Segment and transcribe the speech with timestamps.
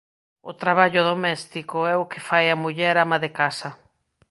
[0.49, 3.69] O traballo doméstico é o que fai a muller ama de casa.